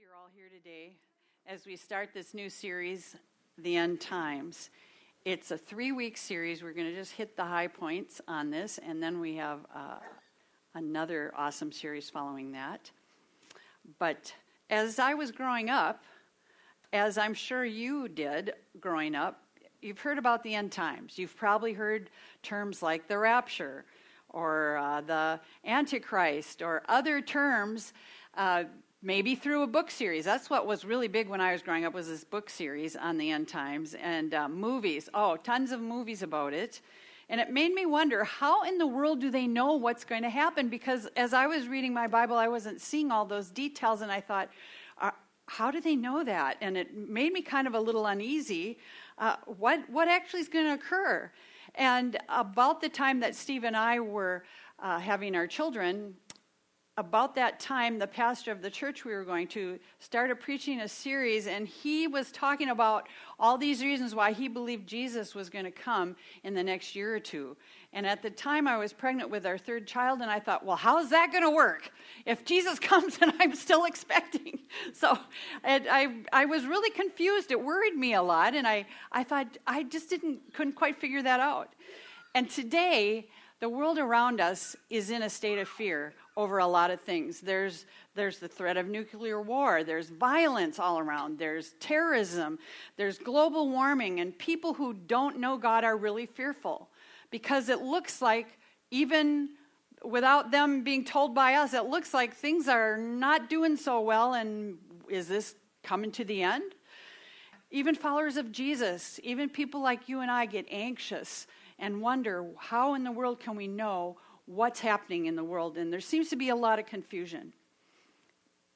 [0.00, 0.92] you're all here today
[1.44, 3.16] as we start this new series,
[3.56, 4.70] The End Times.
[5.24, 6.62] It's a three week series.
[6.62, 9.98] We're going to just hit the high points on this, and then we have uh,
[10.74, 12.92] another awesome series following that.
[13.98, 14.32] But
[14.70, 16.04] as I was growing up,
[16.92, 19.42] as I'm sure you did growing up,
[19.82, 21.18] you've heard about the end times.
[21.18, 22.10] You've probably heard
[22.44, 23.84] terms like the rapture
[24.28, 27.92] or uh, the Antichrist or other terms.
[28.36, 28.64] Uh,
[29.02, 30.24] maybe through a book series.
[30.24, 33.16] That's what was really big when i was growing up was this book series on
[33.16, 35.08] the end times and uh, movies.
[35.14, 36.80] Oh tons of movies about it.
[37.30, 40.30] And it made me wonder how in the world do they know what's going to
[40.30, 40.68] happen?
[40.68, 44.20] Because as i was reading my bible i wasn't seeing all those details and i
[44.20, 44.48] thought
[45.00, 45.10] uh,
[45.46, 46.58] how do they know that?
[46.60, 48.78] And it made me kind of a little uneasy
[49.16, 51.30] uh, what, what actually is going to occur?
[51.74, 54.44] And about the time that steve and i were
[54.80, 56.14] uh, having our children
[56.98, 60.88] about that time, the pastor of the church we were going to started preaching a
[60.88, 65.64] series, and he was talking about all these reasons why he believed Jesus was going
[65.64, 67.56] to come in the next year or two.
[67.92, 70.74] And at the time, I was pregnant with our third child, and I thought, well,
[70.74, 71.92] how's that going to work
[72.26, 74.58] if Jesus comes and I'm still expecting?
[74.92, 75.18] So
[75.64, 77.50] I, I was really confused.
[77.50, 81.22] It worried me a lot, and I, I thought I just didn't couldn't quite figure
[81.22, 81.72] that out.
[82.34, 83.28] And today,
[83.60, 87.40] the world around us is in a state of fear over a lot of things.
[87.40, 92.60] There's, there's the threat of nuclear war, there's violence all around, there's terrorism,
[92.96, 96.90] there's global warming, and people who don't know God are really fearful
[97.32, 98.46] because it looks like,
[98.92, 99.48] even
[100.04, 104.34] without them being told by us, it looks like things are not doing so well,
[104.34, 106.72] and is this coming to the end?
[107.72, 111.48] Even followers of Jesus, even people like you and I get anxious
[111.80, 114.18] and wonder how in the world can we know
[114.48, 117.52] what's happening in the world, and there seems to be a lot of confusion.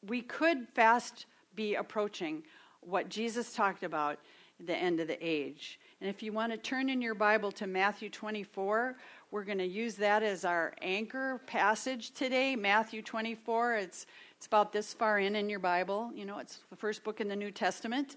[0.06, 2.42] We could fast be approaching
[2.81, 4.19] what Jesus talked about
[4.61, 5.81] the end of the age.
[6.00, 8.97] And if you want to turn in your Bible to Matthew 24,
[9.31, 12.55] we're going to use that as our anchor passage today.
[12.55, 14.06] Matthew 24, it's,
[14.37, 16.11] it's about this far in in your Bible.
[16.15, 18.16] You know, it's the first book in the New Testament.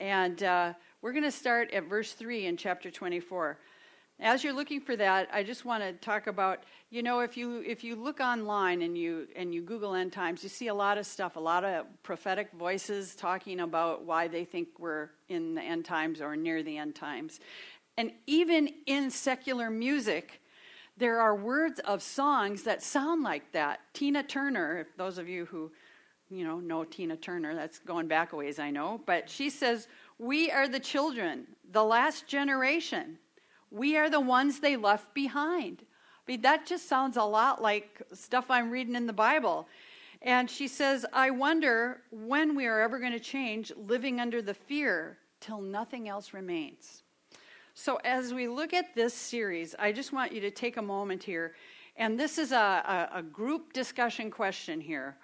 [0.00, 3.58] And uh, we're going to start at verse 3 in chapter 24.
[4.20, 7.62] As you're looking for that, I just want to talk about, you know, if you
[7.66, 10.96] if you look online and you and you Google end times, you see a lot
[10.96, 15.62] of stuff, a lot of prophetic voices talking about why they think we're in the
[15.62, 17.40] end times or near the end times.
[17.96, 20.40] And even in secular music,
[20.96, 23.80] there are words of songs that sound like that.
[23.92, 25.72] Tina Turner, if those of you who,
[26.30, 29.88] you know, know Tina Turner, that's going back a ways, I know, but she says,
[30.18, 33.18] "We are the children, the last generation."
[33.72, 35.82] We are the ones they left behind.
[35.82, 39.66] I mean, that just sounds a lot like stuff I'm reading in the Bible.
[40.20, 44.54] And she says, I wonder when we are ever going to change living under the
[44.54, 47.02] fear till nothing else remains.
[47.74, 51.24] So, as we look at this series, I just want you to take a moment
[51.24, 51.54] here.
[51.96, 55.16] And this is a, a, a group discussion question here.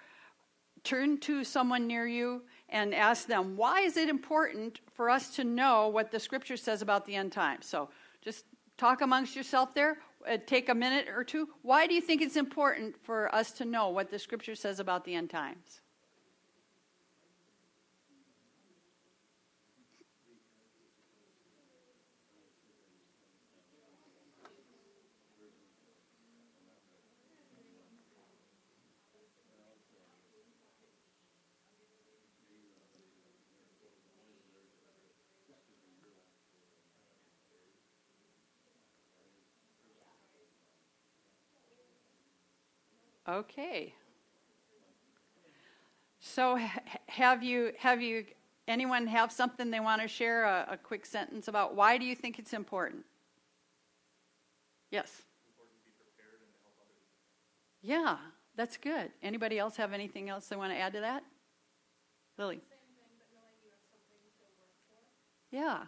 [0.83, 5.43] Turn to someone near you and ask them, why is it important for us to
[5.43, 7.67] know what the scripture says about the end times?
[7.67, 7.89] So,
[8.23, 8.45] just
[8.77, 9.97] talk amongst yourself there.
[10.29, 11.47] Uh, take a minute or two.
[11.61, 15.05] Why do you think it's important for us to know what the scripture says about
[15.05, 15.81] the end times?
[43.29, 43.93] Okay.
[46.19, 46.59] So
[47.07, 48.25] have you have you
[48.67, 52.15] anyone have something they want to share a, a quick sentence about why do you
[52.15, 53.05] think it's important?
[54.89, 55.21] Yes.
[57.81, 58.17] Yeah,
[58.55, 59.11] that's good.
[59.21, 61.23] Anybody else have anything else they want to add to that?
[62.37, 62.61] Lily.
[65.51, 65.83] Yeah.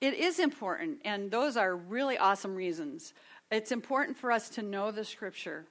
[0.00, 3.12] It is important, and those are really awesome reasons.
[3.50, 5.66] It's important for us to know the scripture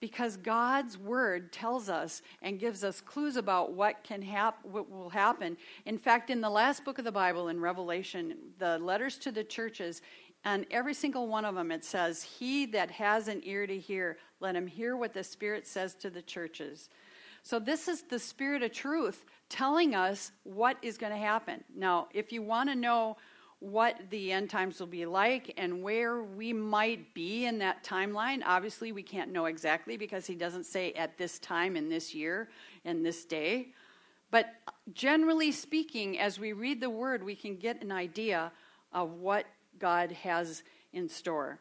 [0.00, 5.10] because God's word tells us and gives us clues about what can hap- what will
[5.10, 5.56] happen.
[5.84, 9.44] In fact, in the last book of the Bible in Revelation, the letters to the
[9.44, 10.00] churches,
[10.44, 14.18] and every single one of them it says, "He that has an ear to hear,
[14.40, 16.88] let him hear what the Spirit says to the churches."
[17.42, 21.64] So this is the spirit of truth telling us what is going to happen.
[21.74, 23.16] Now, if you want to know
[23.60, 28.40] what the end times will be like and where we might be in that timeline.
[28.44, 32.48] Obviously, we can't know exactly because he doesn't say at this time in this year
[32.86, 33.68] and this day.
[34.30, 34.46] But
[34.94, 38.50] generally speaking, as we read the word, we can get an idea
[38.92, 39.44] of what
[39.78, 41.58] God has in store.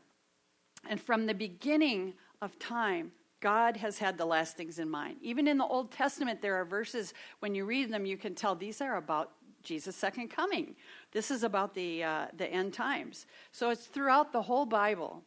[0.90, 3.12] And from the beginning of time,
[3.42, 5.18] God has had the last things in mind.
[5.22, 8.56] Even in the Old Testament, there are verses, when you read them, you can tell
[8.56, 9.32] these are about
[9.64, 10.76] Jesus' second coming.
[11.12, 13.26] This is about the, uh, the end times.
[13.52, 15.24] So it's throughout the whole Bible.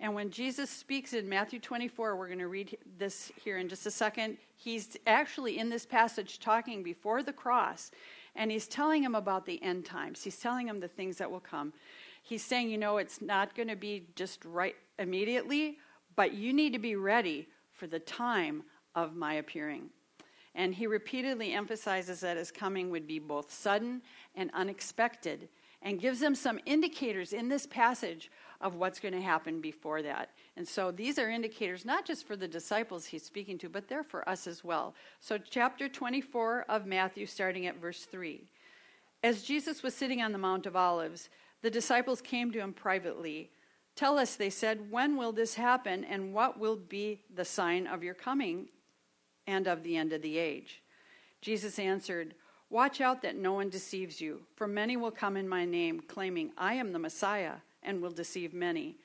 [0.00, 3.84] And when Jesus speaks in Matthew 24, we're going to read this here in just
[3.84, 4.38] a second.
[4.56, 7.90] He's actually in this passage talking before the cross,
[8.36, 10.22] and he's telling him about the end times.
[10.22, 11.72] He's telling him the things that will come.
[12.22, 15.78] He's saying, you know, it's not going to be just right immediately,
[16.14, 18.62] but you need to be ready for the time
[18.94, 19.90] of my appearing.
[20.58, 24.02] And he repeatedly emphasizes that his coming would be both sudden
[24.34, 25.48] and unexpected,
[25.82, 28.28] and gives them some indicators in this passage
[28.60, 30.30] of what's going to happen before that.
[30.56, 34.02] And so these are indicators not just for the disciples he's speaking to, but they're
[34.02, 34.96] for us as well.
[35.20, 38.42] So, chapter 24 of Matthew, starting at verse 3.
[39.22, 41.28] As Jesus was sitting on the Mount of Olives,
[41.62, 43.52] the disciples came to him privately.
[43.94, 48.02] Tell us, they said, when will this happen, and what will be the sign of
[48.02, 48.68] your coming
[49.48, 50.82] and of the end of the age?
[51.40, 52.34] Jesus answered,
[52.70, 56.52] Watch out that no one deceives you, for many will come in my name, claiming,
[56.58, 58.96] I am the Messiah, and will deceive many.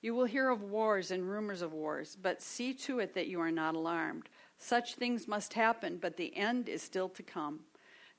[0.00, 3.40] You will hear of wars and rumors of wars, but see to it that you
[3.40, 4.28] are not alarmed.
[4.58, 7.60] Such things must happen, but the end is still to come.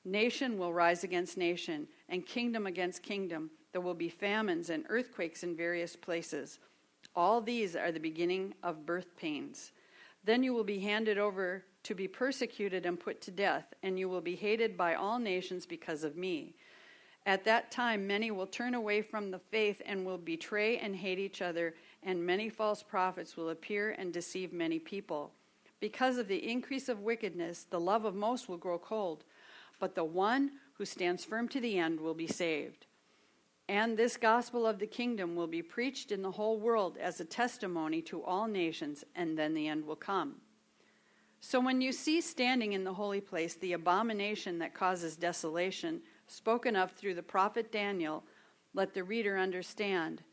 [0.05, 3.51] Nation will rise against nation, and kingdom against kingdom.
[3.73, 6.59] There will be famines and earthquakes in various places.
[7.15, 9.73] All these are the beginning of birth pains.
[10.23, 14.09] Then you will be handed over to be persecuted and put to death, and you
[14.09, 16.55] will be hated by all nations because of me.
[17.25, 21.19] At that time, many will turn away from the faith and will betray and hate
[21.19, 25.31] each other, and many false prophets will appear and deceive many people.
[25.79, 29.23] Because of the increase of wickedness, the love of most will grow cold,
[29.79, 32.85] but the one who stands firm to the end will be saved.
[33.69, 37.25] And this gospel of the kingdom will be preached in the whole world as a
[37.25, 40.35] testimony to all nations, and then the end will come.
[41.45, 46.77] So when you see standing in the holy place the abomination that causes desolation, spoken
[46.77, 48.23] of through the prophet Daniel,
[48.73, 50.23] let the reader understand.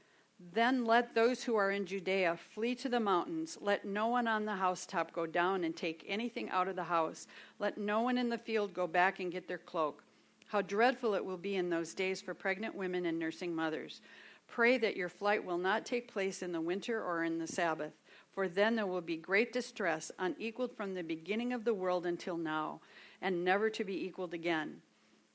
[0.53, 3.59] Then let those who are in Judea flee to the mountains.
[3.61, 7.27] Let no one on the housetop go down and take anything out of the house.
[7.59, 10.05] Let no one in the field go back and get their cloak.
[10.47, 14.01] How dreadful it will be in those days for pregnant women and nursing mothers.
[14.47, 17.95] Pray that your flight will not take place in the winter or in the Sabbath,
[18.33, 22.37] for then there will be great distress, unequaled from the beginning of the world until
[22.37, 22.81] now,
[23.21, 24.81] and never to be equaled again.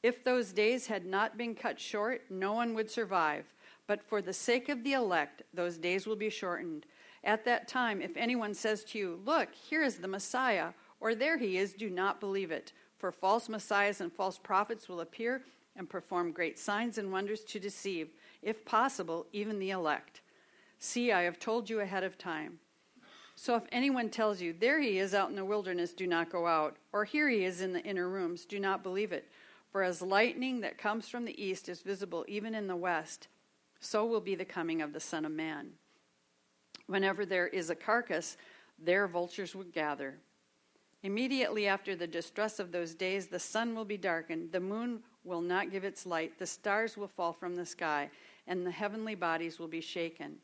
[0.01, 3.45] If those days had not been cut short, no one would survive.
[3.87, 6.85] But for the sake of the elect, those days will be shortened.
[7.23, 10.69] At that time, if anyone says to you, Look, here is the Messiah,
[10.99, 12.71] or there he is, do not believe it.
[12.97, 15.43] For false messiahs and false prophets will appear
[15.75, 20.21] and perform great signs and wonders to deceive, if possible, even the elect.
[20.79, 22.59] See, I have told you ahead of time.
[23.35, 26.47] So if anyone tells you, There he is out in the wilderness, do not go
[26.47, 29.29] out, or here he is in the inner rooms, do not believe it.
[29.71, 33.27] For as lightning that comes from the east is visible even in the west,
[33.81, 35.71] so will be the coming of the Son of Man.
[36.87, 38.37] Whenever there is a carcass,
[38.79, 40.17] there vultures will gather.
[41.03, 45.41] Immediately after the distress of those days, the sun will be darkened, the moon will
[45.41, 48.09] not give its light, the stars will fall from the sky,
[48.47, 50.37] and the heavenly bodies will be shaken.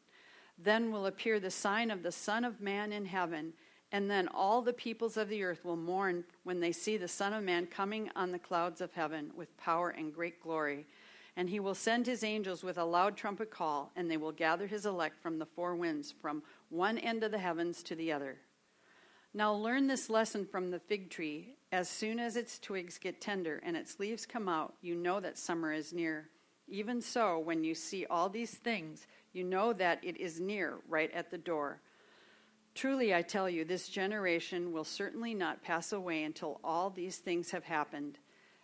[0.57, 3.53] Then will appear the sign of the Son of Man in heaven.
[3.91, 7.33] And then all the peoples of the earth will mourn when they see the Son
[7.33, 10.85] of Man coming on the clouds of heaven with power and great glory.
[11.35, 14.67] And he will send his angels with a loud trumpet call, and they will gather
[14.67, 18.37] his elect from the four winds, from one end of the heavens to the other.
[19.33, 21.55] Now learn this lesson from the fig tree.
[21.71, 25.37] As soon as its twigs get tender and its leaves come out, you know that
[25.37, 26.29] summer is near.
[26.67, 31.11] Even so, when you see all these things, you know that it is near, right
[31.13, 31.81] at the door.
[32.73, 37.51] Truly, I tell you, this generation will certainly not pass away until all these things
[37.51, 38.17] have happened.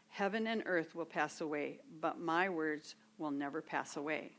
[0.08, 4.32] Heaven and earth will pass away, but my words will never pass away.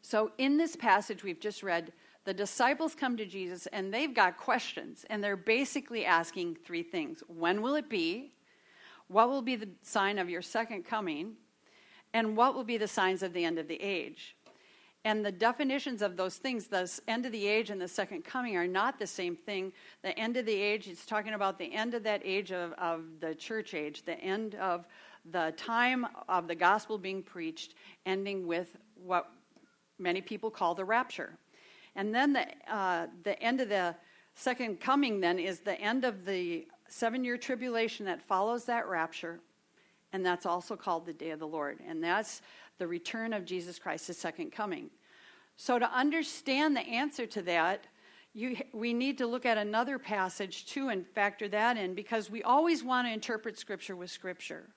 [0.00, 1.92] So, in this passage we've just read,
[2.24, 7.22] the disciples come to Jesus and they've got questions, and they're basically asking three things
[7.28, 8.32] When will it be?
[9.08, 11.36] What will be the sign of your second coming?
[12.16, 14.36] And what will be the signs of the end of the age?
[15.04, 18.56] And the definitions of those things, the end of the age and the second coming,
[18.56, 19.70] are not the same thing.
[20.02, 23.02] The end of the age, it's talking about the end of that age of, of
[23.20, 24.86] the church age, the end of
[25.30, 27.74] the time of the gospel being preached,
[28.06, 29.28] ending with what
[29.98, 31.36] many people call the rapture.
[31.96, 33.94] And then the, uh, the end of the
[34.34, 39.38] second coming, then, is the end of the seven year tribulation that follows that rapture.
[40.16, 41.78] And that's also called the day of the Lord.
[41.86, 42.40] And that's
[42.78, 44.88] the return of Jesus Christ, his second coming.
[45.58, 47.86] So, to understand the answer to that,
[48.32, 52.42] you, we need to look at another passage too and factor that in because we
[52.42, 54.70] always want to interpret Scripture with Scripture.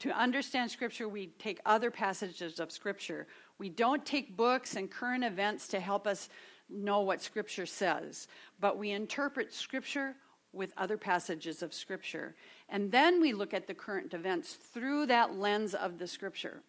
[0.00, 3.28] To understand Scripture, we take other passages of Scripture.
[3.58, 6.28] We don't take books and current events to help us
[6.68, 8.26] know what Scripture says,
[8.58, 10.16] but we interpret Scripture
[10.52, 12.34] with other passages of Scripture.
[12.72, 16.62] And then we look at the current events through that lens of the Scripture.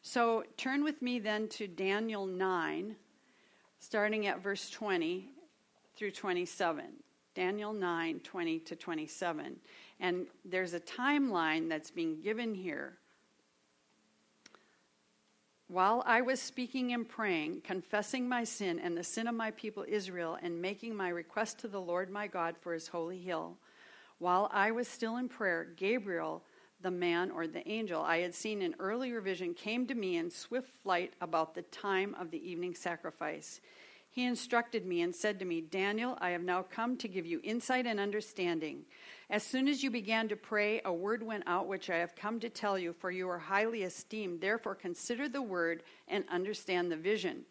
[0.00, 2.94] So turn with me then to Daniel 9,
[3.80, 5.28] starting at verse 20
[5.96, 6.84] through 27.
[7.34, 9.56] Daniel 9, 20 to 27.
[9.98, 12.98] And there's a timeline that's being given here.
[15.66, 19.84] While I was speaking and praying, confessing my sin and the sin of my people
[19.88, 23.56] Israel, and making my request to the Lord my God for his holy hill,
[24.22, 26.44] while I was still in prayer, Gabriel,
[26.80, 30.30] the man or the angel I had seen in earlier vision, came to me in
[30.30, 33.60] swift flight about the time of the evening sacrifice.
[34.10, 37.40] He instructed me and said to me, Daniel, I have now come to give you
[37.42, 38.84] insight and understanding.
[39.28, 42.38] As soon as you began to pray, a word went out which I have come
[42.40, 44.40] to tell you, for you are highly esteemed.
[44.40, 47.44] Therefore, consider the word and understand the vision.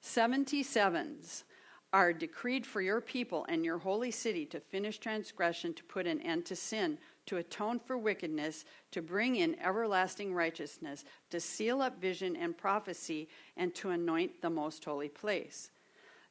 [0.00, 1.44] Seventy sevens
[1.92, 6.20] are decreed for your people and your holy city to finish transgression, to put an
[6.20, 12.00] end to sin, to atone for wickedness, to bring in everlasting righteousness, to seal up
[12.00, 15.70] vision and prophecy, and to anoint the most holy place.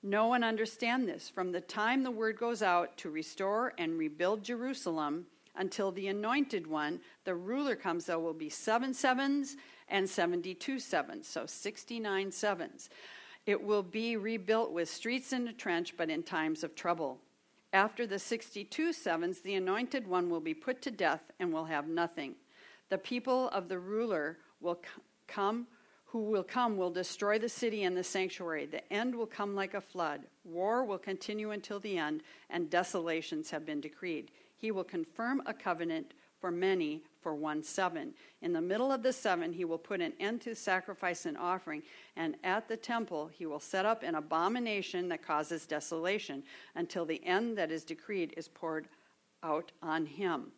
[0.04, 4.44] No one understand this from the time the word goes out to restore and rebuild
[4.44, 9.58] Jerusalem until the anointed one, the ruler comes, there will be seven sevens
[9.90, 12.90] and 72 sevens, so 69 sevens.
[13.48, 17.18] It will be rebuilt with streets in a trench, but in times of trouble.
[17.74, 21.88] After the 62 sevens, the anointed one will be put to death and will have
[21.88, 22.36] nothing.
[22.90, 24.80] The people of the ruler will
[25.28, 25.66] come
[26.08, 28.66] who will come will destroy the city and the sanctuary.
[28.66, 30.22] The end will come like a flood.
[30.46, 34.32] War will continue until the end, and desolations have been decreed.
[34.56, 38.14] He will confirm a covenant for many for one seven.
[38.42, 41.84] In the middle of the seven, he will put an end to sacrifice and offering,
[42.16, 46.42] and at the temple, he will set up an abomination that causes desolation
[46.76, 48.88] until the end that is decreed is poured
[49.44, 50.54] out on him.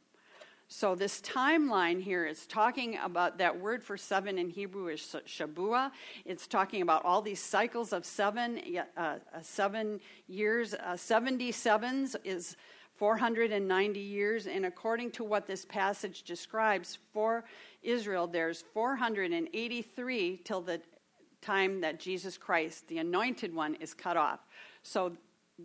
[0.68, 5.90] So, this timeline here is talking about that word for seven in Hebrew is Shabua.
[6.24, 10.76] It's talking about all these cycles of seven, uh, uh, seven years.
[10.76, 12.56] Uh, 77s is
[13.00, 14.46] 490 years.
[14.46, 17.46] And according to what this passage describes for
[17.82, 20.82] Israel, there's 483 till the
[21.41, 24.41] time that Jesus Christ, the anointed one, is cut off.
[24.84, 25.13] So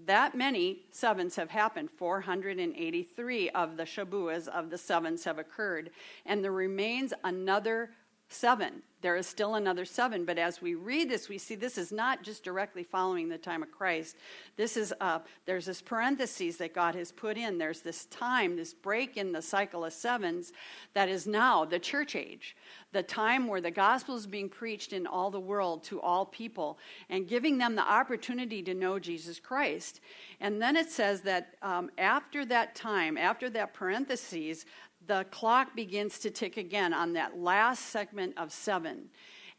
[0.06, 1.90] that many sevens have happened.
[1.90, 5.90] 483 of the Shabuas of the sevens have occurred.
[6.26, 7.90] And there remains another
[8.34, 8.82] seven.
[9.00, 12.22] There is still another seven, but as we read this, we see this is not
[12.22, 14.16] just directly following the time of Christ.
[14.56, 17.58] This is uh, there's this parentheses that God has put in.
[17.58, 20.54] There's this time, this break in the cycle of sevens
[20.94, 22.56] that is now the church age,
[22.92, 26.78] the time where the gospel is being preached in all the world to all people
[27.10, 30.00] and giving them the opportunity to know Jesus Christ.
[30.40, 34.64] And then it says that um, after that time, after that parentheses,
[35.06, 39.10] the clock begins to tick again on that last segment of seven.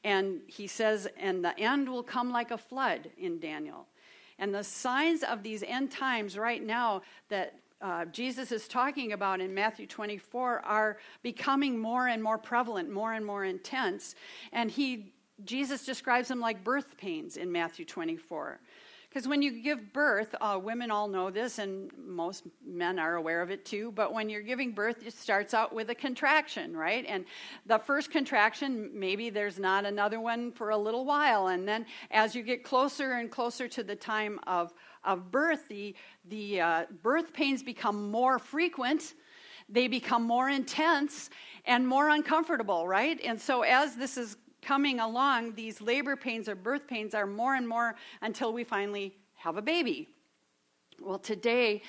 [0.04, 3.88] And he says, and the end will come like a flood in Daniel.
[4.38, 9.42] And the signs of these end times right now that uh, Jesus is talking about
[9.42, 14.16] in Matthew 24 are becoming more and more prevalent, more and more intense.
[14.52, 18.60] And he, Jesus describes them like birth pains in Matthew 24.
[19.16, 23.42] Because when you give birth, uh, women all know this, and most men are aware
[23.42, 27.06] of it too, but when you're giving birth, it starts out with a contraction, right?
[27.08, 27.24] And
[27.66, 31.48] the first contraction, maybe there's not another one for a little while.
[31.48, 34.74] And then as you get closer and closer to the time of,
[35.06, 35.96] of birth, the,
[36.28, 39.14] the uh, birth pains become more frequent
[39.68, 41.32] they become more intense
[41.66, 43.20] and more uncomfortable, right?
[43.24, 47.56] And so, as this is coming along, these labor pains or birth pains are more
[47.56, 50.10] and more until we finally have a baby.
[51.00, 51.84] Well, today,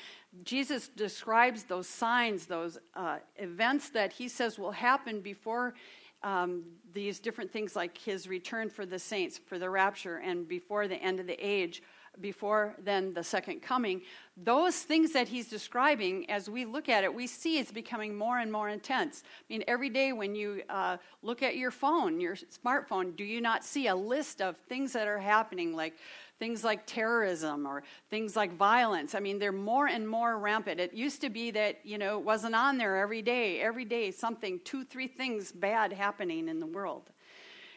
[0.44, 5.74] Jesus describes those signs, those uh, events that he says will happen before
[6.22, 10.86] um, these different things like his return for the saints, for the rapture, and before
[10.86, 11.82] the end of the age,
[12.20, 14.02] before then the second coming,
[14.36, 18.38] those things that he's describing, as we look at it, we see it's becoming more
[18.38, 19.22] and more intense.
[19.26, 23.40] I mean, every day when you uh, look at your phone, your smartphone, do you
[23.40, 25.94] not see a list of things that are happening, like
[26.38, 29.14] things like terrorism or things like violence.
[29.14, 30.80] I mean, they're more and more rampant.
[30.80, 34.10] It used to be that, you know, it wasn't on there every day, every day,
[34.10, 37.10] something, two, three things bad happening in the world.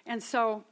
[0.05, 0.63] And so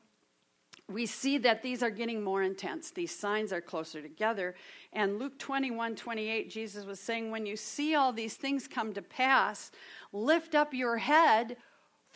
[0.90, 2.92] we see that these are getting more intense.
[2.92, 4.56] These signs are closer together.
[4.94, 9.02] And Luke 21 28, Jesus was saying, When you see all these things come to
[9.02, 9.72] pass,
[10.14, 11.58] lift up your head,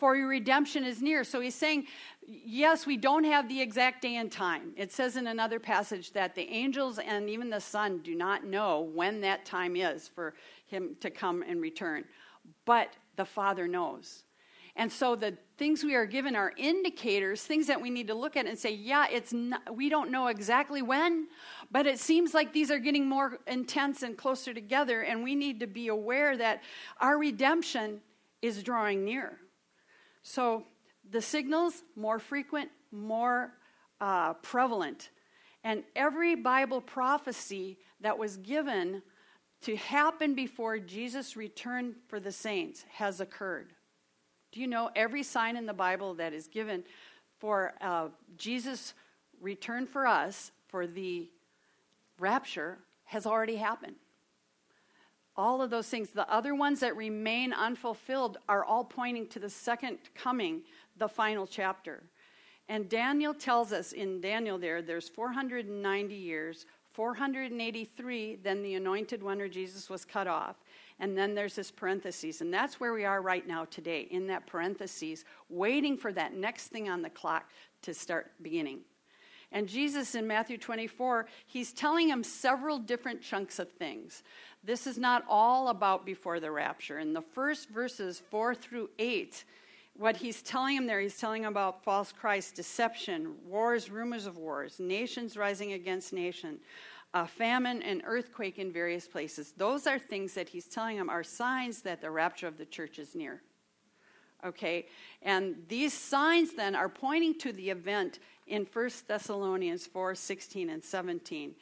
[0.02, 1.22] for your redemption is near.
[1.22, 1.86] So he's saying,
[2.26, 4.72] yes, we don't have the exact day and time.
[4.76, 8.80] It says in another passage that the angels and even the Son do not know
[8.80, 10.34] when that time is for
[10.66, 12.04] him to come and return,
[12.64, 14.24] but the Father knows.
[14.74, 18.36] And so the things we are given are indicators, things that we need to look
[18.36, 21.28] at and say, yeah, it's not, we don't know exactly when,
[21.70, 25.60] but it seems like these are getting more intense and closer together, and we need
[25.60, 26.62] to be aware that
[27.00, 28.00] our redemption
[28.40, 29.36] is drawing near.
[30.22, 30.64] So
[31.10, 33.52] the signals, more frequent, more
[34.00, 35.10] uh, prevalent.
[35.64, 39.02] And every Bible prophecy that was given
[39.62, 43.74] to happen before Jesus' return for the saints has occurred.
[44.52, 46.84] Do you know every sign in the Bible that is given
[47.38, 48.94] for uh, Jesus'
[49.40, 51.28] return for us, for the
[52.18, 53.96] rapture, has already happened?
[55.36, 56.10] all of those things.
[56.10, 60.62] The other ones that remain unfulfilled are all pointing to the second coming,
[60.98, 62.02] the final chapter.
[62.68, 69.40] And Daniel tells us in Daniel there, there's 490 years, 483, then the anointed one
[69.40, 70.56] or Jesus was cut off.
[71.02, 72.40] And then there's this parentheses.
[72.40, 76.68] And that's where we are right now today, in that parentheses, waiting for that next
[76.68, 77.50] thing on the clock
[77.82, 78.82] to start beginning.
[79.50, 84.22] And Jesus in Matthew 24, he's telling him several different chunks of things.
[84.62, 87.00] This is not all about before the rapture.
[87.00, 89.44] In the first verses, 4 through 8,
[89.94, 94.78] what he's telling him there, he's telling about false Christ, deception, wars, rumors of wars,
[94.78, 96.60] nations rising against nation,
[97.26, 99.52] famine and earthquake in various places.
[99.56, 102.98] Those are things that he's telling them are signs that the rapture of the church
[102.98, 103.42] is near.
[104.44, 104.86] Okay?
[105.20, 110.82] And these signs then are pointing to the event in 1 Thessalonians 4 16 and
[110.82, 111.54] 17.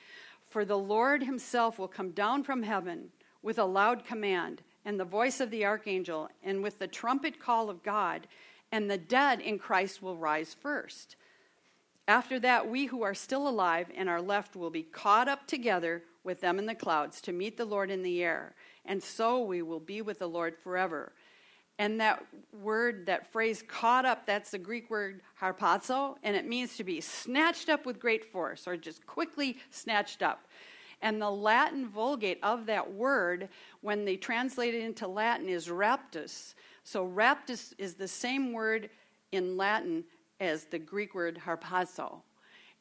[0.48, 3.10] For the Lord himself will come down from heaven
[3.42, 7.70] with a loud command, and the voice of the archangel, and with the trumpet call
[7.70, 8.26] of God,
[8.72, 11.16] and the dead in Christ will rise first.
[12.10, 16.02] After that, we who are still alive and are left will be caught up together
[16.24, 19.62] with them in the clouds to meet the Lord in the air, and so we
[19.62, 21.12] will be with the Lord forever.
[21.78, 26.76] And that word, that phrase, caught up, that's the Greek word harpazo, and it means
[26.78, 30.48] to be snatched up with great force or just quickly snatched up.
[31.02, 33.48] And the Latin Vulgate of that word,
[33.82, 36.54] when they translate it into Latin, is raptus.
[36.82, 38.90] So raptus is the same word
[39.30, 40.02] in Latin
[40.40, 42.22] as the Greek word harpazo.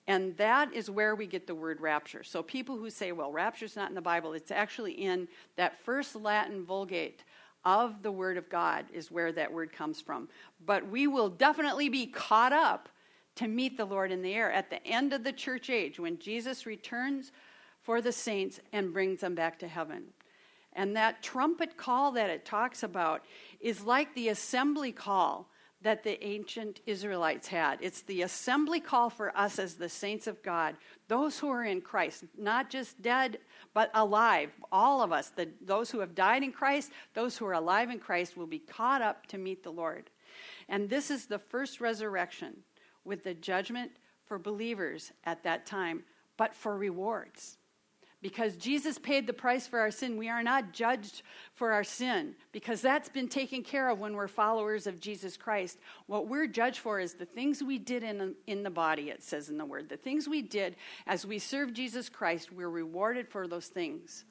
[0.08, 2.24] And that is where we get the word rapture.
[2.24, 6.16] So people who say, well, rapture's not in the Bible, it's actually in that first
[6.16, 7.24] Latin Vulgate
[7.66, 10.30] of the Word of God is where that word comes from.
[10.66, 12.90] But we will definitely be caught up
[13.36, 16.18] to meet the Lord in the air at the end of the church age when
[16.18, 17.32] Jesus returns
[17.82, 20.06] for the saints and brings them back to heaven.
[20.74, 23.26] And that trumpet call that it talks about
[23.60, 25.50] is like the assembly call
[25.82, 27.80] that the ancient Israelites had.
[27.82, 30.76] It's the assembly call for us as the saints of God,
[31.08, 33.40] those who are in Christ, not just dead,
[33.74, 34.52] but alive.
[34.72, 38.00] All of us, the, those who have died in Christ, those who are alive in
[38.00, 40.10] Christ, will be caught up to meet the Lord.
[40.68, 42.58] And this is the first resurrection
[43.06, 43.92] with the judgment
[44.26, 46.04] for believers at that time,
[46.36, 47.59] but for rewards.
[48.22, 51.22] Because Jesus paid the price for our sin, we are not judged
[51.54, 55.78] for our sin because that's been taken care of when we're followers of Jesus Christ.
[56.08, 59.48] What we're judged for is the things we did in, in the body, it says
[59.48, 59.88] in the word.
[59.88, 60.76] The things we did
[61.08, 64.26] as we served Jesus Christ, we're rewarded for those things.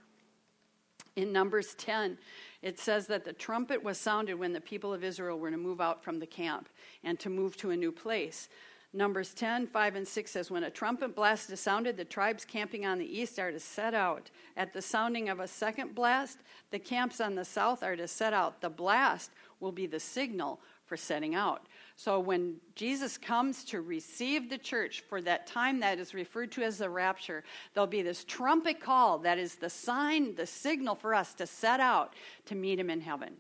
[1.17, 2.19] In Numbers 10,
[2.61, 5.81] it says that the trumpet was sounded when the people of Israel were to move
[5.81, 6.69] out from the camp
[7.03, 8.51] and to move to a new place.
[8.95, 12.87] Numbers 10, 5, and 6 says, When a trumpet blast is sounded, the tribes camping
[12.87, 14.31] on the east are to set out.
[14.57, 16.39] At the sounding of a second blast,
[16.71, 18.63] the camps on the south are to set out.
[18.63, 21.67] The blast will be the signal for setting out.
[21.97, 26.63] So when Jesus comes to receive the church for that time that is referred to
[26.63, 31.15] as the rapture, there'll be this trumpet call that is the sign, the signal for
[31.15, 32.15] us to set out
[32.47, 33.35] to meet him in heaven.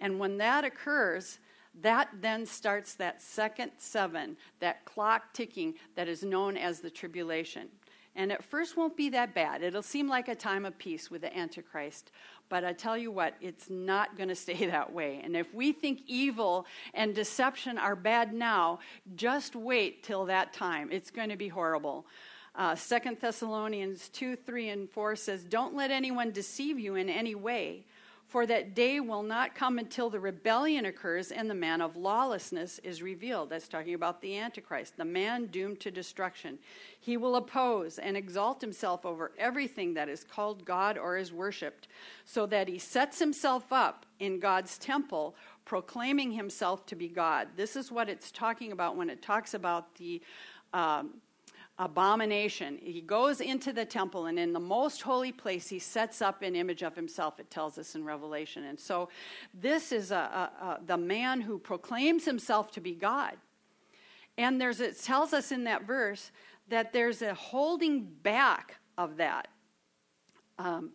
[0.00, 1.38] And when that occurs,
[1.82, 7.68] that then starts that second seven, that clock ticking that is known as the tribulation.
[8.16, 9.62] And at first won't be that bad.
[9.62, 12.10] It'll seem like a time of peace with the Antichrist.
[12.48, 15.20] But I tell you what, it's not going to stay that way.
[15.22, 18.80] And if we think evil and deception are bad now,
[19.14, 20.90] just wait till that time.
[20.90, 22.06] It's going to be horrible.
[22.56, 27.36] Uh, 2 Thessalonians 2 3 and 4 says, Don't let anyone deceive you in any
[27.36, 27.86] way
[28.30, 32.78] for that day will not come until the rebellion occurs and the man of lawlessness
[32.84, 33.50] is revealed.
[33.50, 36.60] That's talking about the Antichrist, the man doomed to destruction.
[37.00, 41.88] He will oppose and exalt himself over everything that is called God or is worshiped,
[42.24, 47.48] so that he sets himself up in God's temple, proclaiming himself to be God.
[47.56, 50.22] This is what it's talking about when it talks about the.
[50.72, 51.14] Um,
[51.80, 52.78] abomination.
[52.82, 56.54] He goes into the temple, and in the most holy place, he sets up an
[56.54, 58.64] image of himself, it tells us in Revelation.
[58.64, 59.08] And so,
[59.54, 63.32] this is a, a, a, the man who proclaims himself to be God.
[64.36, 66.30] And there's, it tells us in that verse
[66.68, 69.48] that there's a holding back of that.
[70.58, 70.90] Um,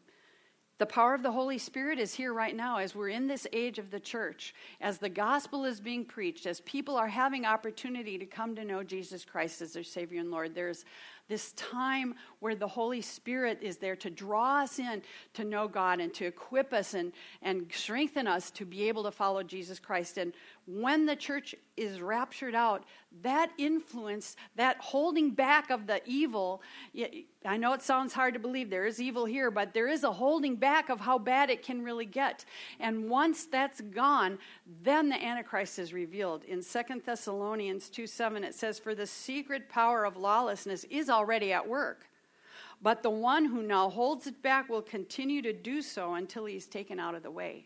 [0.77, 3.79] the power of the Holy Spirit is here right now as we're in this age
[3.79, 8.25] of the church, as the gospel is being preached, as people are having opportunity to
[8.25, 10.53] come to know Jesus Christ as their Savior and Lord.
[10.53, 10.83] There's
[11.29, 15.01] this time where the Holy Spirit is there to draw us in
[15.33, 19.11] to know God and to equip us and, and strengthen us to be able to
[19.11, 20.17] follow Jesus Christ.
[20.17, 20.33] And
[20.67, 22.83] when the church is raptured out,
[23.21, 26.61] that influence, that holding back of the evil,
[27.45, 30.11] I know it sounds hard to believe there is evil here, but there is a
[30.11, 32.45] holding back of how bad it can really get.
[32.79, 34.38] And once that's gone,
[34.83, 36.43] then the Antichrist is revealed.
[36.45, 41.51] In Second Thessalonians 2 7, it says, For the secret power of lawlessness is already
[41.53, 42.09] at work.
[42.81, 46.67] But the one who now holds it back will continue to do so until he's
[46.67, 47.65] taken out of the way.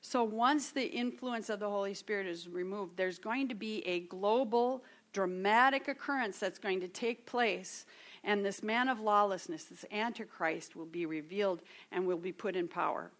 [0.00, 4.00] So once the influence of the Holy Spirit is removed, there's going to be a
[4.00, 7.84] global, dramatic occurrence that's going to take place.
[8.24, 12.68] And this man of lawlessness, this Antichrist, will be revealed and will be put in
[12.68, 13.10] power.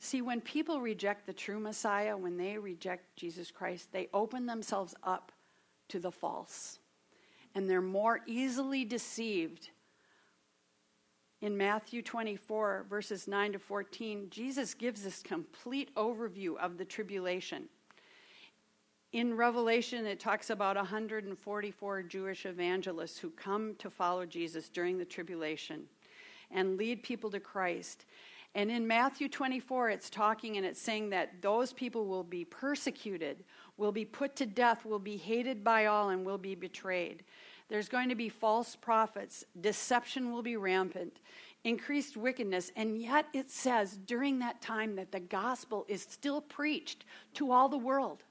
[0.00, 4.94] See, when people reject the true Messiah, when they reject Jesus Christ, they open themselves
[5.02, 5.32] up
[5.88, 6.78] to the false
[7.54, 9.70] and they're more easily deceived.
[11.40, 17.68] In Matthew 24, verses 9 to 14, Jesus gives this complete overview of the tribulation.
[19.12, 25.04] In Revelation, it talks about 144 Jewish evangelists who come to follow Jesus during the
[25.04, 25.84] tribulation
[26.50, 28.04] and lead people to Christ.
[28.56, 33.44] And in Matthew 24, it's talking and it's saying that those people will be persecuted,
[33.76, 37.22] will be put to death, will be hated by all, and will be betrayed.
[37.68, 39.44] There's going to be false prophets.
[39.60, 41.20] Deception will be rampant,
[41.64, 42.72] increased wickedness.
[42.76, 47.04] And yet it says during that time that the gospel is still preached
[47.34, 48.22] to all the world.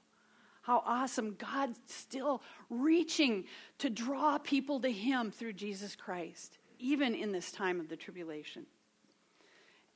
[0.62, 1.36] How awesome.
[1.38, 3.44] God's still reaching
[3.78, 8.66] to draw people to Him through Jesus Christ, even in this time of the tribulation.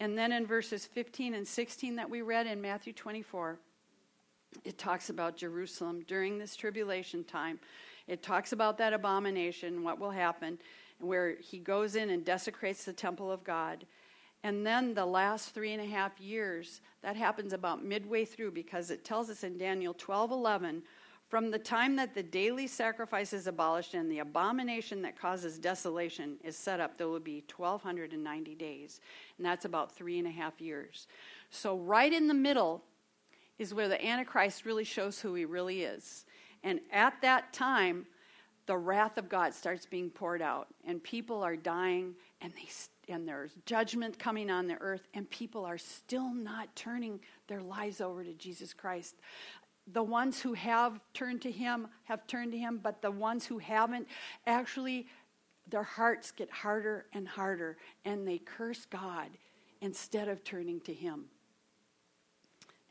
[0.01, 3.59] And then in verses 15 and 16 that we read in Matthew 24,
[4.65, 7.59] it talks about Jerusalem during this tribulation time.
[8.07, 10.59] It talks about that abomination, what will happen,
[10.99, 13.87] where he goes in and desecrates the temple of God.
[14.45, 18.91] And then the last three and a half years, that happens about midway through because
[18.91, 20.83] it tells us in Daniel 12 11,
[21.29, 26.37] from the time that the daily sacrifice is abolished and the abomination that causes desolation
[26.45, 29.01] is set up, there will be 1,290 days.
[29.39, 31.07] And that's about three and a half years.
[31.51, 32.83] So, right in the middle
[33.63, 36.27] is where the Antichrist really shows who he really is.
[36.63, 38.07] And at that time,
[38.67, 43.27] the wrath of God starts being poured out, and people are dying, and, they, and
[43.27, 48.23] there's judgment coming on the earth, and people are still not turning their lives over
[48.23, 49.17] to Jesus Christ.
[49.93, 53.59] The ones who have turned to Him have turned to Him, but the ones who
[53.59, 54.07] haven't
[54.47, 55.09] actually,
[55.69, 59.31] their hearts get harder and harder, and they curse God
[59.81, 61.25] instead of turning to Him.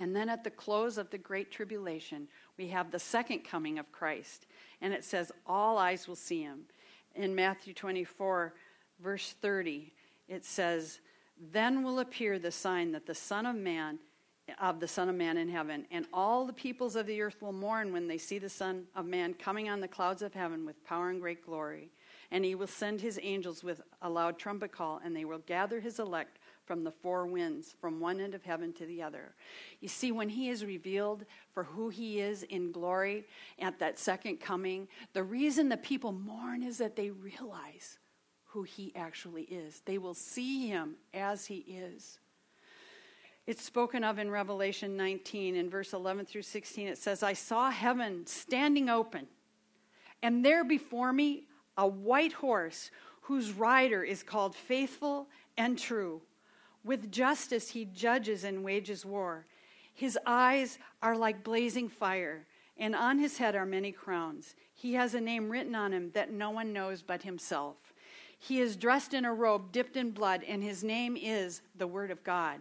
[0.02, 3.92] And then at the close of the Great Tribulation, we have the second coming of
[3.92, 4.48] Christ.
[4.82, 6.62] And it says, All eyes will see him.
[7.14, 8.52] In Matthew 24,
[9.00, 9.94] verse 30,
[10.28, 11.02] it says,
[11.52, 14.00] Then will appear the sign that the Son of Man,
[14.60, 17.54] of the Son of Man in heaven, and all the peoples of the earth will
[17.54, 20.84] mourn when they see the Son of Man coming on the clouds of heaven with
[20.84, 21.92] power and great glory.
[22.32, 25.80] And he will send his angels with a loud trumpet call, and they will gather
[25.80, 26.40] his elect
[26.72, 29.34] from the four winds, from one end of heaven to the other.
[29.82, 33.26] You see, when he is revealed for who he is in glory
[33.60, 38.00] at that second coming, the reason the people mourn is that they realize
[38.46, 39.82] who he actually is.
[39.84, 42.20] They will see him as he is.
[43.46, 46.88] It's spoken of in Revelation 19, in verse 11 through 16.
[46.88, 49.28] It says, I saw heaven standing open,
[50.24, 52.92] and there before me a white horse
[53.24, 56.22] whose rider is called faithful and true.
[56.84, 59.46] With justice he judges and wages war.
[59.94, 64.56] His eyes are like blazing fire, and on his head are many crowns.
[64.74, 67.94] He has a name written on him that no one knows but himself.
[68.38, 72.10] He is dressed in a robe dipped in blood, and his name is the Word
[72.10, 72.60] of God.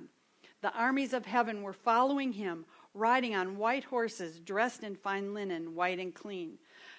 [0.61, 5.74] The armies of heaven were following him, riding on white horses, dressed in fine linen,
[5.74, 6.59] white and clean.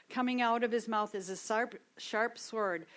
[0.10, 2.88] Coming out of his mouth is a sharp, sharp sword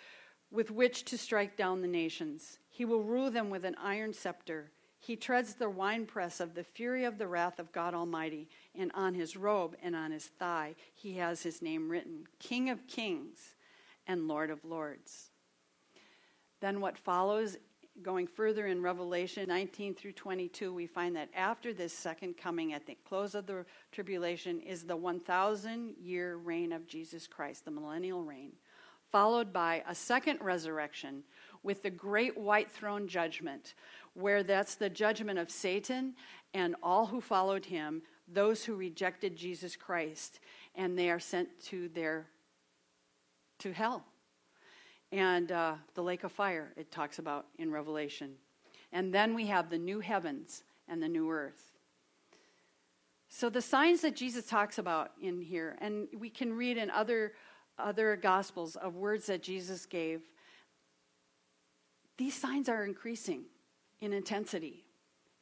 [0.51, 2.59] with which to strike down the nations.
[2.75, 4.73] He will rule them with an iron scepter.
[4.99, 9.15] He treads the winepress of the fury of the wrath of God Almighty, and on
[9.15, 13.55] his robe and on his thigh he has his name written King of Kings
[14.09, 15.31] and Lord of Lords.
[16.61, 17.59] Then what follows,
[18.03, 22.87] going further in Revelation 19 through 22, we find that after this second coming at
[22.87, 28.25] the close of the tribulation is the 1,000 year reign of Jesus Christ, the millennial
[28.25, 28.51] reign,
[29.13, 31.23] followed by a second resurrection
[31.65, 33.75] with the great white throne judgment,
[34.13, 36.15] where that's the judgment of Satan
[36.53, 40.39] and all who followed him, those who rejected Jesus Christ,
[40.77, 42.27] and they are sent to their
[43.59, 44.05] to hell.
[45.11, 48.35] And uh, the lake of fire, it talks about in Revelation.
[48.93, 51.73] And then we have the new heavens and the new earth.
[53.29, 57.33] So the signs that Jesus talks about in here, and we can read in other
[57.79, 60.23] other gospels of words that Jesus gave
[62.17, 63.45] these signs are increasing
[64.01, 64.85] in intensity.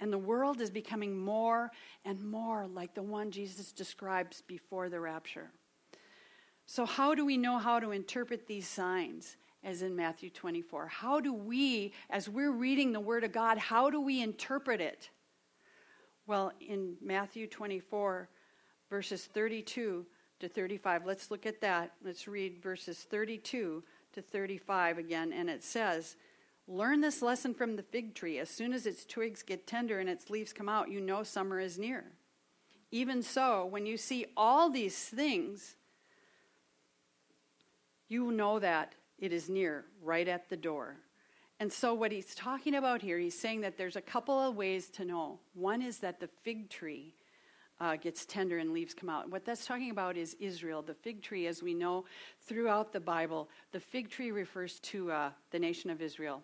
[0.00, 1.70] And the world is becoming more
[2.04, 5.50] and more like the one Jesus describes before the rapture.
[6.66, 10.88] So, how do we know how to interpret these signs, as in Matthew 24?
[10.88, 15.10] How do we, as we're reading the Word of God, how do we interpret it?
[16.26, 18.28] Well, in Matthew 24,
[18.88, 20.06] verses 32
[20.40, 21.92] to 35, let's look at that.
[22.04, 23.82] Let's read verses 32
[24.14, 25.32] to 35 again.
[25.32, 26.16] And it says,
[26.68, 28.38] Learn this lesson from the fig tree.
[28.38, 31.58] As soon as its twigs get tender and its leaves come out, you know summer
[31.58, 32.04] is near.
[32.90, 35.76] Even so, when you see all these things,
[38.08, 40.96] you know that it is near, right at the door.
[41.58, 44.90] And so, what he's talking about here, he's saying that there's a couple of ways
[44.90, 45.40] to know.
[45.54, 47.14] One is that the fig tree
[47.82, 49.28] uh, gets tender and leaves come out.
[49.28, 50.82] What that's talking about is Israel.
[50.82, 52.04] The fig tree, as we know
[52.46, 56.42] throughout the Bible, the fig tree refers to uh, the nation of Israel.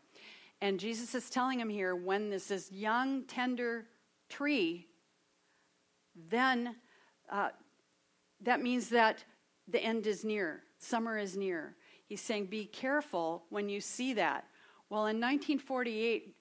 [0.61, 3.87] And Jesus is telling him here when this is young, tender
[4.29, 4.89] tree,
[6.29, 6.75] then
[7.31, 7.51] uh,
[8.41, 9.25] that means that
[9.69, 11.77] the end is near, summer is near.
[12.09, 14.45] He's saying, be careful when you see that.
[14.91, 16.35] Well, in 1948,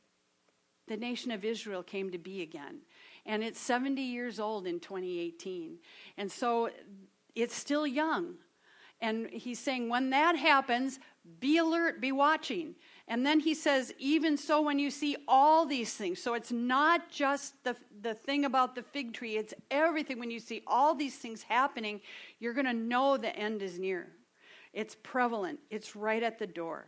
[0.87, 2.79] the nation of Israel came to be again
[3.27, 5.77] and it's 70 years old in 2018.
[6.17, 6.69] And so
[7.35, 8.35] it's still young.
[8.99, 10.99] And he's saying, when that happens,
[11.39, 12.73] be alert, be watching.
[13.07, 17.11] And then he says, even so, when you see all these things, so it's not
[17.11, 20.19] just the, the thing about the fig tree, it's everything.
[20.19, 22.01] When you see all these things happening,
[22.39, 24.07] you're going to know the end is near.
[24.73, 26.87] It's prevalent, it's right at the door.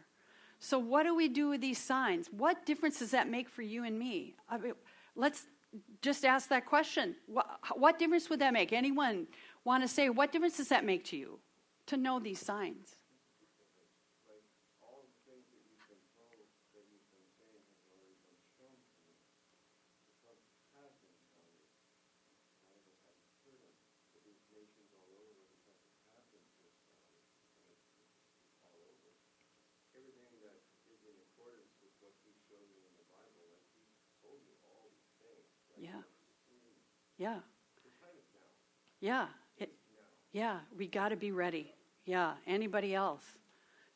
[0.59, 2.27] So, what do we do with these signs?
[2.31, 4.35] What difference does that make for you and me?
[4.49, 4.73] I mean,
[5.15, 5.45] let's
[6.01, 7.15] just ask that question.
[7.27, 8.73] What, what difference would that make?
[8.73, 9.27] Anyone
[9.63, 11.39] want to say, what difference does that make to you
[11.87, 12.95] to know these signs?
[37.19, 37.39] Yeah.
[39.01, 39.27] Yeah.
[39.57, 39.69] It,
[40.31, 41.73] yeah, we got to be ready.
[42.05, 42.33] Yeah.
[42.47, 43.23] Anybody else?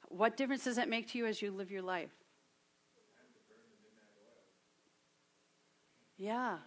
[0.09, 2.11] What difference does that make to you as you live your life?
[6.17, 6.57] Yeah.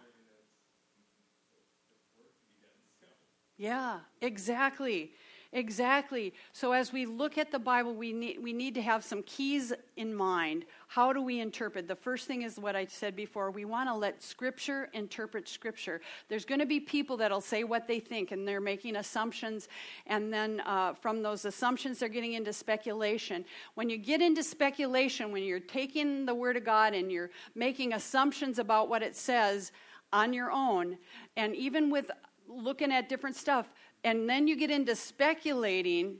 [3.57, 5.13] Yeah, exactly.
[5.53, 6.33] Exactly.
[6.51, 9.71] So as we look at the Bible, we need, we need to have some keys
[9.95, 10.65] in mind.
[10.87, 11.87] How do we interpret?
[11.87, 13.49] The first thing is what I said before.
[13.51, 16.01] We want to let Scripture interpret Scripture.
[16.27, 19.69] There's going to be people that'll say what they think, and they're making assumptions,
[20.05, 23.45] and then uh, from those assumptions, they're getting into speculation.
[23.75, 27.93] When you get into speculation, when you're taking the Word of God and you're making
[27.93, 29.71] assumptions about what it says
[30.11, 30.97] on your own,
[31.37, 32.11] and even with
[32.49, 33.69] looking at different stuff,
[34.07, 36.15] and then you get into speculating,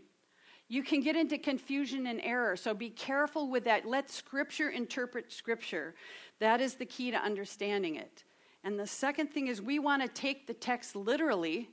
[0.68, 2.58] you can get into confusion and error.
[2.58, 3.86] So be careful with that.
[3.86, 5.96] Let Scripture interpret Scripture.
[6.40, 8.26] That is the key to understanding it.
[8.66, 11.70] And the second thing is we want to take the text literally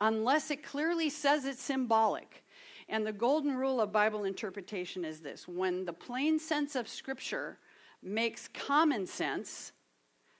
[0.00, 2.42] unless it clearly says it's symbolic.
[2.88, 7.58] And the golden rule of Bible interpretation is this when the plain sense of Scripture
[8.02, 9.72] makes common sense,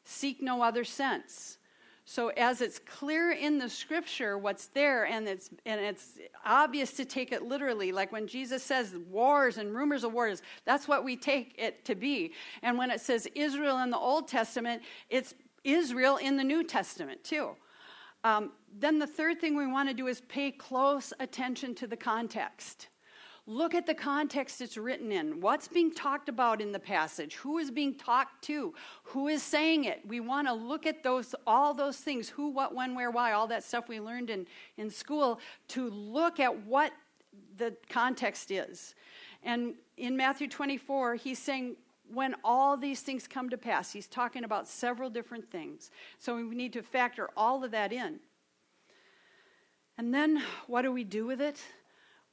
[0.04, 1.57] seek no other sense.
[2.10, 7.04] So as it's clear in the scripture what's there and it's and it's obvious to
[7.04, 11.18] take it literally like when Jesus says wars and rumors of wars that's what we
[11.18, 12.32] take it to be.
[12.62, 17.22] And when it says Israel in the Old Testament it's Israel in the New Testament
[17.24, 17.50] too.
[18.24, 21.96] Um, then the third thing we want to do is pay close attention to the
[21.98, 22.88] context.
[23.50, 25.40] Look at the context it's written in.
[25.40, 27.36] What's being talked about in the passage?
[27.36, 28.74] Who is being talked to?
[29.04, 30.02] Who is saying it?
[30.06, 33.46] We want to look at those all those things, who, what, when, where, why, all
[33.46, 36.92] that stuff we learned in, in school, to look at what
[37.56, 38.94] the context is.
[39.42, 41.76] And in Matthew 24, he's saying,
[42.12, 45.90] when all these things come to pass, he's talking about several different things.
[46.18, 48.20] So we need to factor all of that in.
[49.96, 51.58] And then what do we do with it?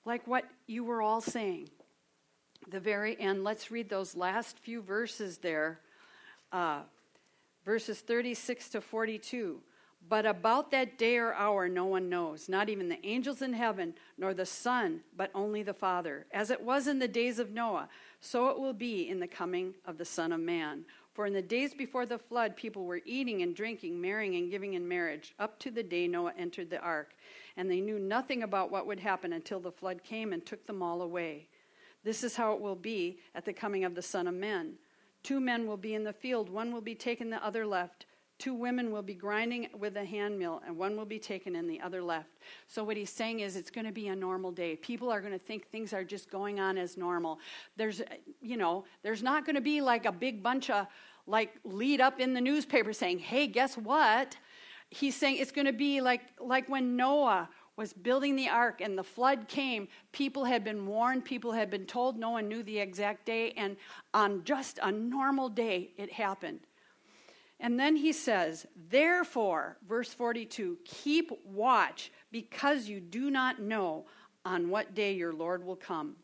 [0.06, 1.70] Like what you were all saying.
[2.70, 5.80] The very end, let's read those last few verses there,
[6.52, 6.82] uh,
[7.63, 9.62] verses 36 to 42.
[10.08, 13.96] But about that day or hour, no one knows, not even the angels in heaven,
[14.20, 16.28] nor the Son, but only the Father.
[16.32, 17.89] As it was in the days of Noah,
[18.20, 20.86] so it will be in the coming of the Son of Man.
[21.13, 24.74] For in the days before the flood, people were eating and drinking, marrying and giving
[24.74, 27.15] in marriage, up to the day Noah entered the ark
[27.58, 30.82] and they knew nothing about what would happen until the flood came and took them
[30.82, 31.48] all away.
[32.04, 34.74] This is how it will be at the coming of the Son of Man.
[35.24, 38.06] Two men will be in the field, one will be taken, the other left.
[38.38, 41.70] Two women will be grinding with a hand mill, and one will be taken and
[41.70, 42.30] the other left.
[42.68, 44.76] So, what he's saying is it's going to be a normal day.
[44.76, 47.39] People are going to think things are just going on as normal.
[47.78, 48.02] There's,
[48.41, 50.88] you know, there's not going to be like a big bunch of
[51.28, 54.36] like lead up in the newspaper saying, hey, guess what?
[54.89, 58.98] He's saying it's going to be like, like when Noah was building the ark and
[58.98, 62.80] the flood came, people had been warned, people had been told, no one knew the
[62.80, 63.76] exact day, and
[64.13, 66.62] on just a normal day, it happened.
[67.60, 74.06] And then he says, Therefore, verse 42, keep watch because you do not know
[74.43, 76.15] on what day your Lord will come.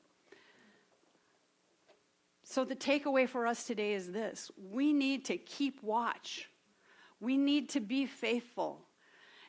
[2.43, 6.49] So, the takeaway for us today is this we need to keep watch.
[7.21, 8.81] We need to be faithful.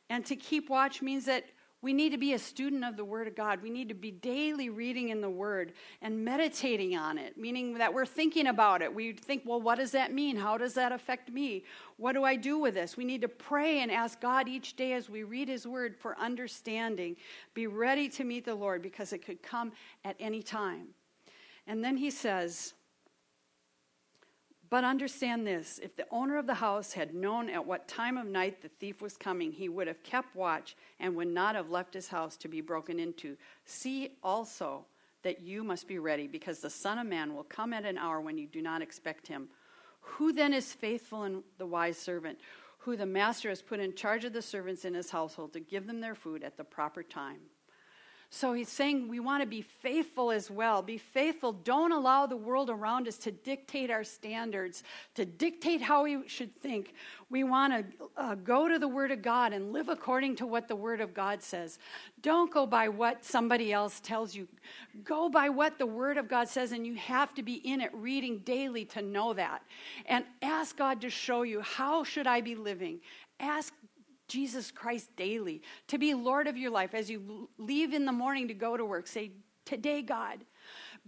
[0.08, 1.46] And to keep watch means that
[1.82, 3.60] we need to be a student of the Word of God.
[3.60, 7.92] We need to be daily reading in the Word and meditating on it, meaning that
[7.92, 8.94] we're thinking about it.
[8.94, 10.36] We think, well, what does that mean?
[10.36, 11.64] How does that affect me?
[11.96, 12.96] What do I do with this?
[12.96, 16.16] We need to pray and ask God each day as we read His Word for
[16.20, 17.16] understanding.
[17.52, 19.72] Be ready to meet the Lord because it could come
[20.04, 20.88] at any time.
[21.66, 22.74] And then He says,
[24.72, 28.26] but understand this if the owner of the house had known at what time of
[28.26, 31.92] night the thief was coming, he would have kept watch and would not have left
[31.92, 33.36] his house to be broken into.
[33.66, 34.86] See also
[35.24, 38.22] that you must be ready, because the Son of Man will come at an hour
[38.22, 39.48] when you do not expect him.
[40.00, 42.38] Who then is faithful and the wise servant,
[42.78, 45.86] who the master has put in charge of the servants in his household to give
[45.86, 47.40] them their food at the proper time?
[48.34, 50.80] So he's saying we want to be faithful as well.
[50.80, 51.52] Be faithful.
[51.52, 54.84] Don't allow the world around us to dictate our standards,
[55.16, 56.94] to dictate how we should think.
[57.28, 60.66] We want to uh, go to the Word of God and live according to what
[60.66, 61.78] the Word of God says.
[62.22, 64.48] Don't go by what somebody else tells you.
[65.04, 67.90] Go by what the Word of God says, and you have to be in it
[67.92, 69.62] reading daily to know that.
[70.06, 73.00] And ask God to show you how should I be living.
[73.38, 73.74] Ask
[74.32, 76.94] Jesus Christ daily, to be Lord of your life.
[76.94, 79.32] As you leave in the morning to go to work, say,
[79.64, 80.40] Today, God,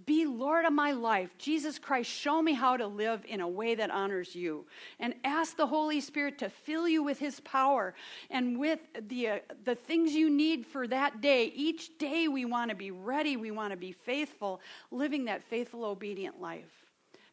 [0.07, 1.31] be Lord of my life.
[1.39, 4.67] Jesus Christ, show me how to live in a way that honors you.
[5.01, 7.95] And ask the Holy Spirit to fill you with his power
[8.31, 11.53] and with the, uh, the things you need for that day.
[11.55, 14.61] Each day we want to be ready, we want to be faithful,
[14.91, 16.71] living that faithful, obedient life.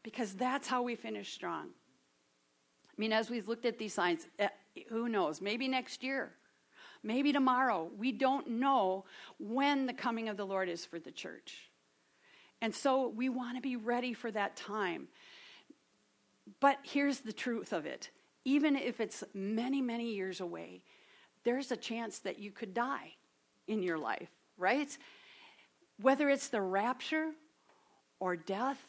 [0.02, 1.68] Because that's how we finish strong.
[1.68, 4.28] I mean, as we've looked at these signs,
[4.90, 5.42] who knows?
[5.42, 6.32] Maybe next year.
[7.04, 7.90] Maybe tomorrow.
[7.98, 9.06] We don't know
[9.40, 11.72] when the coming of the Lord is for the church.
[12.62, 15.08] And so we want to be ready for that time.
[16.60, 18.10] But here's the truth of it
[18.44, 20.82] even if it's many, many years away,
[21.44, 23.14] there's a chance that you could die
[23.68, 24.98] in your life, right?
[26.02, 27.32] Whether it's the rapture
[28.20, 28.80] or death,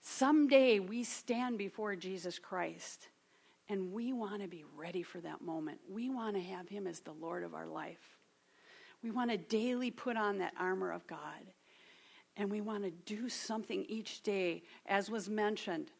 [0.00, 3.08] someday we stand before Jesus Christ.
[3.72, 5.78] And we want to be ready for that moment.
[5.90, 8.18] We want to have Him as the Lord of our life.
[9.02, 11.46] We want to daily put on that armor of God.
[12.36, 15.90] And we want to do something each day, as was mentioned.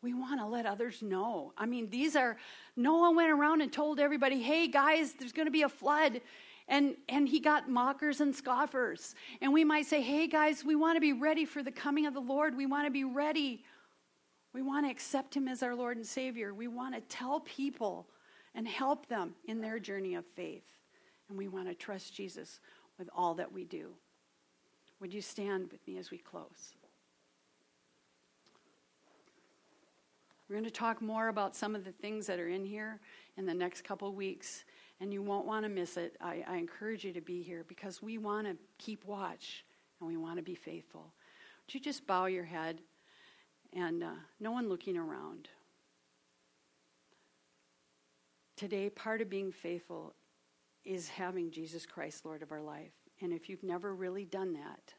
[0.00, 1.52] We want to let others know.
[1.58, 2.36] I mean, these are,
[2.76, 6.20] Noah went around and told everybody, hey, guys, there's going to be a flood.
[6.68, 9.16] And, and he got mockers and scoffers.
[9.42, 12.14] And we might say, hey guys, we want to be ready for the coming of
[12.14, 12.56] the Lord.
[12.56, 13.64] We want to be ready.
[14.52, 16.54] We want to accept him as our Lord and Savior.
[16.54, 18.08] We want to tell people
[18.54, 20.66] and help them in their journey of faith.
[21.28, 22.60] And we want to trust Jesus
[22.98, 23.90] with all that we do.
[25.00, 26.72] Would you stand with me as we close?
[30.48, 33.00] We're going to talk more about some of the things that are in here
[33.36, 34.64] in the next couple weeks,
[34.98, 36.16] and you won't want to miss it.
[36.22, 39.66] I, I encourage you to be here because we want to keep watch
[40.00, 41.12] and we want to be faithful.
[41.66, 42.80] Would you just bow your head
[43.72, 45.48] and uh, no one looking around?
[48.56, 50.14] Today, part of being faithful
[50.84, 52.92] is having Jesus Christ Lord of our life.
[53.20, 54.94] And if you've never really done that,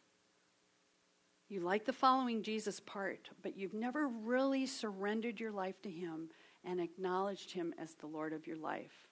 [1.49, 6.29] you like the following Jesus part, but you've never really surrendered your life to Him
[6.63, 9.07] and acknowledged Him as the Lord of your life.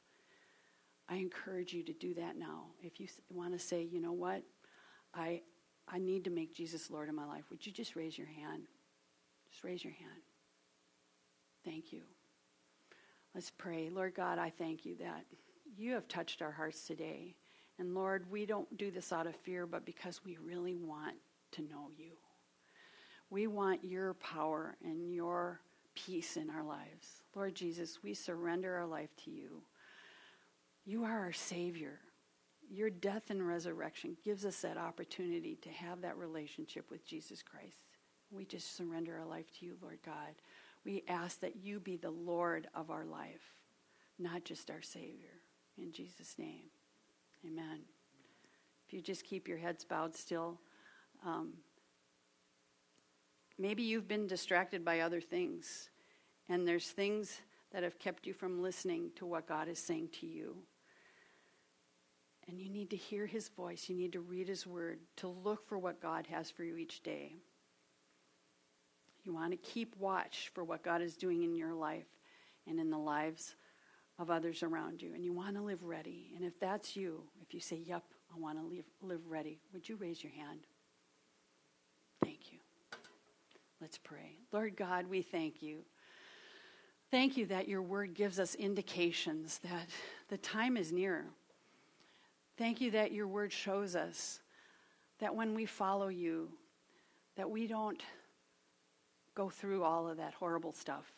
[1.09, 2.65] I encourage you to do that now.
[2.81, 4.43] If you want to say, you know what,
[5.15, 5.41] I,
[5.87, 8.63] I need to make Jesus Lord of my life, would you just raise your hand?
[9.57, 10.21] Just raise your hand.
[11.65, 12.03] Thank you.
[13.33, 13.89] Let's pray.
[13.89, 15.25] Lord God, I thank you that
[15.75, 17.33] you have touched our hearts today.
[17.79, 21.15] And Lord, we don't do this out of fear, but because we really want
[21.53, 22.11] to know you.
[23.31, 25.59] We want your power and your
[25.95, 27.23] peace in our lives.
[27.33, 29.63] Lord Jesus, we surrender our life to you.
[30.85, 31.97] You are our Savior.
[32.69, 37.79] Your death and resurrection gives us that opportunity to have that relationship with Jesus Christ.
[38.31, 40.35] We just surrender our life to you, Lord God.
[40.85, 43.41] We ask that you be the Lord of our life,
[44.19, 45.41] not just our Savior.
[45.77, 46.63] In Jesus' name,
[47.45, 47.81] amen.
[48.87, 50.59] If you just keep your heads bowed still.
[51.25, 51.53] Um,
[53.57, 55.89] maybe you've been distracted by other things,
[56.47, 60.25] and there's things that have kept you from listening to what God is saying to
[60.25, 60.55] you.
[62.47, 63.89] And you need to hear his voice.
[63.89, 67.03] You need to read his word, to look for what God has for you each
[67.03, 67.35] day.
[69.27, 72.07] You want to keep watch for what God is doing in your life
[72.65, 73.55] and in the lives
[74.17, 75.13] of others around you.
[75.13, 76.31] And you want to live ready.
[76.33, 78.03] And if that's you, if you say, Yep,
[78.33, 80.61] I want to live, live ready, would you raise your hand?
[82.23, 82.59] Thank you.
[83.81, 84.37] Let's pray.
[84.53, 85.79] Lord God, we thank you.
[87.11, 89.89] Thank you that your word gives us indications that
[90.29, 91.25] the time is near.
[92.57, 94.39] Thank you that your word shows us
[95.19, 96.47] that when we follow you,
[97.35, 98.01] that we don't
[99.37, 101.13] go through all of that horrible stuff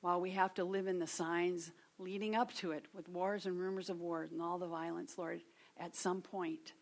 [0.00, 3.58] while we have to live in the signs leading up to it with wars and
[3.58, 5.40] rumors of wars and all the violence, Lord,
[5.78, 6.72] at some point,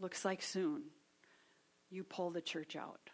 [0.00, 0.84] looks like soon,
[1.90, 3.10] you pull the church out.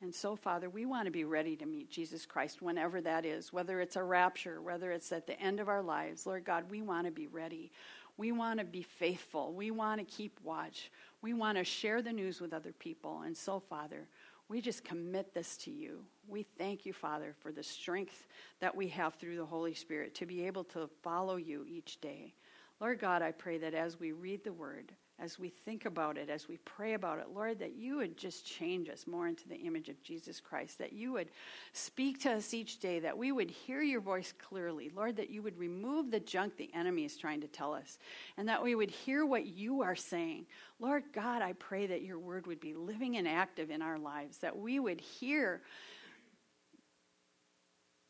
[0.00, 3.52] And so, Father, we want to be ready to meet Jesus Christ whenever that is,
[3.52, 6.26] whether it's a rapture, whether it's at the end of our lives.
[6.26, 7.70] Lord God, we want to be ready.
[8.16, 9.52] We want to be faithful.
[9.52, 10.90] We want to keep watch.
[11.22, 13.22] We want to share the news with other people.
[13.24, 14.08] And so, Father,
[14.52, 16.04] we just commit this to you.
[16.28, 18.26] We thank you, Father, for the strength
[18.60, 22.34] that we have through the Holy Spirit to be able to follow you each day.
[22.78, 24.92] Lord God, I pray that as we read the word,
[25.22, 28.44] as we think about it, as we pray about it, Lord, that you would just
[28.44, 31.28] change us more into the image of Jesus Christ, that you would
[31.72, 34.90] speak to us each day, that we would hear your voice clearly.
[34.94, 37.98] Lord, that you would remove the junk the enemy is trying to tell us,
[38.36, 40.46] and that we would hear what you are saying.
[40.80, 44.38] Lord God, I pray that your word would be living and active in our lives,
[44.38, 45.62] that we would hear,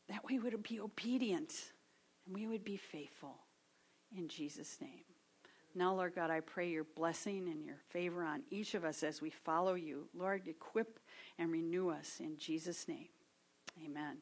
[0.08, 1.52] that we would be obedient,
[2.24, 3.36] and we would be faithful.
[4.16, 5.11] In Jesus' name.
[5.74, 9.22] Now, Lord God, I pray your blessing and your favor on each of us as
[9.22, 10.06] we follow you.
[10.14, 10.98] Lord, equip
[11.38, 13.08] and renew us in Jesus' name.
[13.84, 14.18] Amen.